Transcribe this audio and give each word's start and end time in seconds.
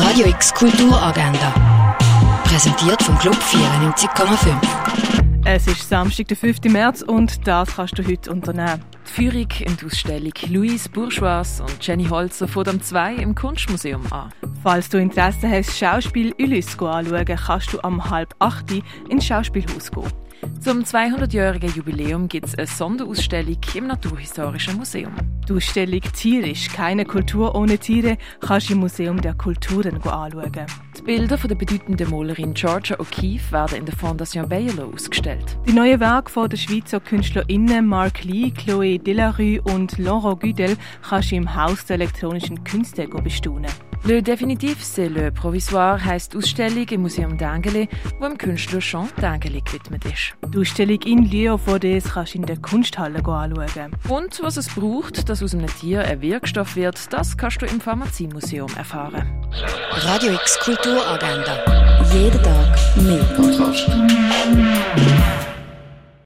Radio 0.00 0.26
X 0.26 0.54
Kulturagenda. 0.54 1.96
Präsentiert 2.44 3.02
vom 3.02 3.18
Club 3.18 3.34
94,5. 3.34 4.56
Es 5.44 5.66
ist 5.66 5.88
Samstag, 5.88 6.28
der 6.28 6.36
5. 6.36 6.62
März 6.64 7.02
und 7.02 7.46
das 7.46 7.74
kannst 7.74 7.98
du 7.98 8.06
heute 8.06 8.30
unternehmen. 8.30 8.84
Die 9.06 9.10
Führung 9.10 9.48
in 9.58 9.76
der 9.76 9.86
Ausstellung 9.86 10.32
Louise 10.48 10.88
Bourgeois 10.88 11.60
und 11.60 11.84
Jenny 11.84 12.04
Holzer 12.04 12.46
von 12.46 12.68
am 12.68 12.80
2 12.80 13.16
im 13.16 13.34
Kunstmuseum 13.34 14.04
an. 14.12 14.32
Falls 14.62 14.88
du 14.88 14.98
Interesse 14.98 15.48
hast, 15.50 15.76
Schauspiel 15.76 16.32
Ulysse 16.38 16.78
anzuschauen, 16.80 17.26
kannst 17.26 17.72
du 17.72 17.80
am 17.82 18.08
halb 18.08 18.34
8 18.38 18.82
ins 19.08 19.26
Schauspielhaus 19.26 19.90
gehen. 19.90 20.12
Zum 20.60 20.84
200-jährigen 20.84 21.72
Jubiläum 21.74 22.28
gibt 22.28 22.46
es 22.46 22.54
eine 22.54 22.68
Sonderausstellung 22.68 23.58
im 23.74 23.88
Naturhistorischen 23.88 24.76
Museum. 24.76 25.14
Die 25.48 25.54
Ausstellung 25.54 26.02
Tierisch, 26.14 26.68
keine 26.68 27.06
Kultur 27.06 27.54
ohne 27.54 27.78
Tiere, 27.78 28.18
kannst 28.40 28.68
du 28.68 28.74
im 28.74 28.80
Museum 28.80 29.20
der 29.20 29.32
Kulturen 29.34 29.96
anschauen. 30.02 30.66
Die 30.98 31.04
Bilder 31.04 31.38
von 31.38 31.48
der 31.48 31.54
bedeutenden 31.54 32.10
Malerin 32.10 32.54
Georgia 32.54 32.96
O'Keeffe 32.96 33.52
werden 33.52 33.78
in 33.78 33.86
der 33.86 33.94
Fondation 33.94 34.48
Bayerlo 34.48 34.92
ausgestellt. 34.92 35.56
Die 35.66 35.72
neuen 35.72 36.00
Werke 36.00 36.30
von 36.30 36.50
der 36.50 36.56
Schweizer 36.56 36.98
KünstlerInnen 36.98 37.86
Marc 37.86 38.24
Lee, 38.24 38.52
Chloé 38.52 39.00
Delarue 39.00 39.62
und 39.62 39.96
Laurent 39.98 40.40
Güdel 40.40 40.76
kannst 41.08 41.30
du 41.30 41.36
im 41.36 41.54
Haus 41.54 41.86
der 41.86 41.94
elektronischen 41.94 42.64
Künste 42.64 43.06
bestaunen. 43.06 43.70
Le 44.04 44.22
Définitif, 44.22 44.80
c'est 44.80 45.08
le 45.08 45.30
Provisoire 45.32 46.02
heisst 46.02 46.32
die 46.32 46.38
Ausstellung 46.38 46.86
im 46.88 47.02
Museum 47.02 47.36
d'Angele, 47.36 47.88
wo 48.20 48.28
dem 48.28 48.38
Künstler 48.38 48.78
Jean 48.78 49.08
d'Angele 49.20 49.62
gewidmet 49.62 50.04
ist. 50.04 50.34
Die 50.54 50.58
Ausstellung 50.58 51.00
in 51.02 51.30
Lyon 51.30 51.58
von 51.58 51.80
des 51.80 52.04
kannst 52.04 52.34
du 52.34 52.38
in 52.38 52.46
der 52.46 52.58
Kunsthalle 52.58 53.18
anschauen. 53.18 53.92
Und 54.08 54.40
was 54.40 54.56
es 54.56 54.68
braucht, 54.68 55.28
dass 55.28 55.42
aus 55.42 55.54
einem 55.54 55.66
Tier 55.66 56.02
ein 56.02 56.22
Wirkstoff 56.22 56.76
wird, 56.76 57.12
das 57.12 57.36
kannst 57.36 57.60
du 57.60 57.66
im 57.66 57.80
Pharmaziemuseum 57.80 58.70
erfahren. 58.76 59.26
Radio 59.90 60.32
X 60.32 60.58
Kulturagenda. 60.88 61.54
Jeden 62.14 62.42
Tag 62.42 62.66
mehr. 62.96 64.17